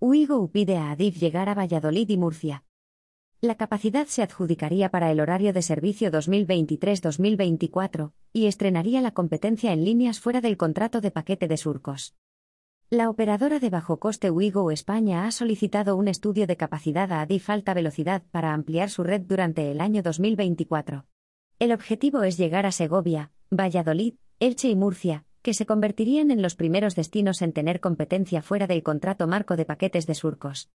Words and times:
Uigo 0.00 0.48
pide 0.52 0.76
a 0.76 0.92
Adif 0.92 1.18
llegar 1.18 1.48
a 1.48 1.54
Valladolid 1.54 2.08
y 2.08 2.16
Murcia. 2.16 2.62
La 3.40 3.56
capacidad 3.56 4.06
se 4.06 4.22
adjudicaría 4.22 4.92
para 4.92 5.10
el 5.10 5.18
horario 5.18 5.52
de 5.52 5.60
servicio 5.60 6.12
2023-2024 6.12 8.12
y 8.32 8.46
estrenaría 8.46 9.00
la 9.00 9.10
competencia 9.10 9.72
en 9.72 9.84
líneas 9.84 10.20
fuera 10.20 10.40
del 10.40 10.56
contrato 10.56 11.00
de 11.00 11.10
paquete 11.10 11.48
de 11.48 11.56
surcos. 11.56 12.14
La 12.90 13.10
operadora 13.10 13.58
de 13.58 13.70
bajo 13.70 13.98
coste 13.98 14.30
Uigo 14.30 14.70
España 14.70 15.26
ha 15.26 15.32
solicitado 15.32 15.96
un 15.96 16.06
estudio 16.06 16.46
de 16.46 16.56
capacidad 16.56 17.10
a 17.10 17.22
Adif 17.22 17.50
alta 17.50 17.74
velocidad 17.74 18.22
para 18.30 18.54
ampliar 18.54 18.90
su 18.90 19.02
red 19.02 19.22
durante 19.22 19.72
el 19.72 19.80
año 19.80 20.04
2024. 20.04 21.06
El 21.58 21.72
objetivo 21.72 22.22
es 22.22 22.38
llegar 22.38 22.66
a 22.66 22.72
Segovia, 22.72 23.32
Valladolid, 23.50 24.14
Elche 24.38 24.68
y 24.68 24.76
Murcia, 24.76 25.24
que 25.42 25.54
se 25.54 25.66
convertirían 25.66 26.30
en 26.30 26.42
los 26.42 26.54
primeros 26.54 26.94
destinos 26.94 27.42
en 27.42 27.52
tener 27.52 27.80
competencia 27.80 28.42
fuera 28.42 28.66
del 28.66 28.82
contrato 28.82 29.26
marco 29.26 29.56
de 29.56 29.64
paquetes 29.64 30.06
de 30.06 30.14
surcos. 30.14 30.70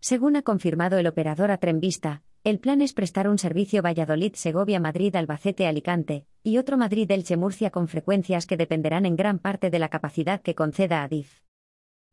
Según 0.00 0.36
ha 0.36 0.42
confirmado 0.42 0.98
el 0.98 1.06
operador 1.06 1.50
a 1.50 1.58
Trenvista, 1.58 2.22
el 2.44 2.60
plan 2.60 2.80
es 2.82 2.92
prestar 2.92 3.26
un 3.26 3.38
servicio 3.38 3.80
Valladolid-Segovia-Madrid-Albacete-Alicante 3.80 6.26
y 6.42 6.58
otro 6.58 6.76
Madrid-Elche-Murcia 6.76 7.70
con 7.70 7.88
frecuencias 7.88 8.46
que 8.46 8.58
dependerán 8.58 9.06
en 9.06 9.16
gran 9.16 9.38
parte 9.38 9.70
de 9.70 9.78
la 9.78 9.88
capacidad 9.88 10.42
que 10.42 10.54
conceda 10.54 11.02
Adif. 11.02 11.40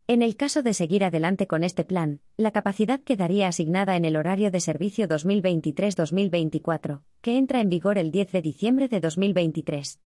En 0.07 0.21
el 0.21 0.35
caso 0.35 0.63
de 0.63 0.73
seguir 0.73 1.03
adelante 1.03 1.47
con 1.47 1.65
este 1.65 1.83
plan, 1.83 2.21
la 2.37 2.51
capacidad 2.51 3.01
quedaría 3.01 3.49
asignada 3.49 3.97
en 3.97 4.05
el 4.05 4.15
horario 4.15 4.51
de 4.51 4.61
servicio 4.61 5.07
2023-2024, 5.07 7.01
que 7.21 7.37
entra 7.37 7.59
en 7.59 7.69
vigor 7.69 7.97
el 7.97 8.11
10 8.11 8.31
de 8.31 8.41
diciembre 8.41 8.87
de 8.87 8.99
2023. 8.99 9.99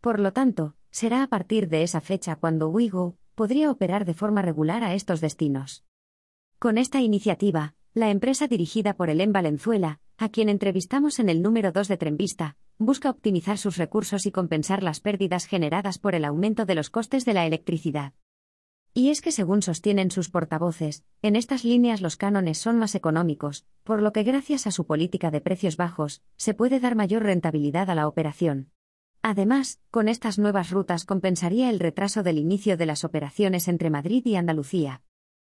Por 0.00 0.20
lo 0.20 0.32
tanto, 0.32 0.76
será 0.92 1.22
a 1.22 1.26
partir 1.26 1.68
de 1.68 1.82
esa 1.82 2.00
fecha 2.00 2.36
cuando 2.36 2.68
Wigo 2.68 3.16
podría 3.34 3.70
operar 3.70 4.04
de 4.04 4.14
forma 4.14 4.42
regular 4.42 4.84
a 4.84 4.94
estos 4.94 5.20
destinos. 5.20 5.84
Con 6.58 6.78
esta 6.78 7.00
iniciativa, 7.00 7.74
la 7.94 8.10
empresa 8.10 8.46
dirigida 8.46 8.94
por 8.94 9.10
Elén 9.10 9.32
Valenzuela, 9.32 10.00
a 10.18 10.28
quien 10.28 10.48
entrevistamos 10.48 11.18
en 11.18 11.28
el 11.28 11.42
número 11.42 11.72
2 11.72 11.88
de 11.88 11.96
Trenvista, 11.96 12.56
busca 12.78 13.10
optimizar 13.10 13.58
sus 13.58 13.78
recursos 13.78 14.26
y 14.26 14.32
compensar 14.32 14.82
las 14.82 15.00
pérdidas 15.00 15.46
generadas 15.46 15.98
por 15.98 16.14
el 16.14 16.24
aumento 16.24 16.66
de 16.66 16.74
los 16.74 16.90
costes 16.90 17.24
de 17.24 17.34
la 17.34 17.46
electricidad. 17.46 18.12
Y 18.94 19.08
es 19.08 19.22
que 19.22 19.32
según 19.32 19.62
sostienen 19.62 20.10
sus 20.10 20.28
portavoces, 20.28 21.04
en 21.22 21.36
estas 21.36 21.64
líneas 21.64 22.02
los 22.02 22.16
cánones 22.16 22.58
son 22.58 22.78
más 22.78 22.94
económicos, 22.94 23.64
por 23.84 24.02
lo 24.02 24.12
que 24.12 24.24
gracias 24.24 24.66
a 24.66 24.70
su 24.70 24.86
política 24.86 25.30
de 25.30 25.40
precios 25.40 25.78
bajos, 25.78 26.22
se 26.36 26.52
puede 26.52 26.80
dar 26.80 26.96
mayor 26.96 27.22
rentabilidad 27.22 27.88
a 27.88 27.94
la 27.94 28.06
operación. 28.06 28.71
Además, 29.32 29.80
con 29.90 30.08
estas 30.08 30.38
nuevas 30.38 30.68
rutas 30.68 31.06
compensaría 31.06 31.70
el 31.70 31.80
retraso 31.80 32.22
del 32.22 32.36
inicio 32.36 32.76
de 32.76 32.84
las 32.84 33.02
operaciones 33.02 33.66
entre 33.66 33.88
Madrid 33.88 34.20
y 34.26 34.36
Andalucía. 34.36 35.00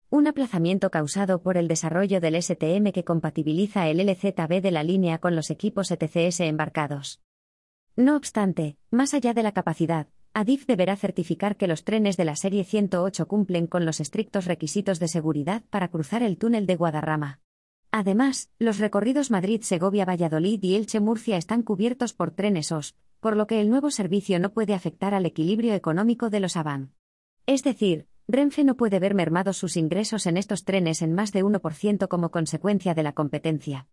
Un 0.09 0.27
aplazamiento 0.27 0.91
causado 0.91 1.41
por 1.41 1.55
el 1.55 1.69
desarrollo 1.69 2.19
del 2.19 2.35
STM 2.35 2.91
que 2.91 3.05
compatibiliza 3.05 3.87
el 3.87 4.05
LZB 4.05 4.61
de 4.61 4.71
la 4.71 4.83
línea 4.83 5.19
con 5.19 5.37
los 5.37 5.49
equipos 5.51 5.89
ETCS 5.89 6.41
embarcados. 6.41 7.21
No 7.95 8.17
obstante, 8.17 8.75
más 8.91 9.13
allá 9.13 9.33
de 9.33 9.43
la 9.43 9.53
capacidad, 9.53 10.09
ADIF 10.33 10.65
deberá 10.65 10.97
certificar 10.97 11.55
que 11.55 11.67
los 11.67 11.85
trenes 11.85 12.17
de 12.17 12.25
la 12.25 12.35
serie 12.35 12.65
108 12.65 13.25
cumplen 13.25 13.67
con 13.67 13.85
los 13.85 14.01
estrictos 14.01 14.47
requisitos 14.47 14.99
de 14.99 15.07
seguridad 15.07 15.63
para 15.69 15.87
cruzar 15.87 16.23
el 16.23 16.37
túnel 16.37 16.65
de 16.67 16.75
Guadarrama. 16.75 17.39
Además, 17.91 18.51
los 18.59 18.79
recorridos 18.79 19.31
Madrid-Segovia-Valladolid 19.31 20.61
y 20.61 20.75
Elche-Murcia 20.75 21.37
están 21.37 21.63
cubiertos 21.63 22.11
por 22.11 22.31
trenes 22.31 22.73
OSP, 22.73 23.06
por 23.19 23.37
lo 23.37 23.45
que 23.45 23.61
el 23.61 23.69
nuevo 23.69 23.91
servicio 23.91 24.39
no 24.39 24.53
puede 24.53 24.73
afectar 24.73 25.13
al 25.13 25.25
equilibrio 25.27 25.73
económico 25.73 26.29
de 26.29 26.39
los 26.39 26.57
AVAN. 26.57 26.93
Es 27.45 27.63
decir, 27.63 28.07
Renfe 28.27 28.63
no 28.63 28.75
puede 28.75 28.99
ver 28.99 29.13
mermados 29.13 29.57
sus 29.57 29.77
ingresos 29.77 30.25
en 30.25 30.35
estos 30.35 30.65
trenes 30.65 31.01
en 31.01 31.13
más 31.13 31.31
de 31.31 31.45
1% 31.45 32.07
como 32.07 32.31
consecuencia 32.31 32.93
de 32.93 33.03
la 33.03 33.13
competencia. 33.13 33.85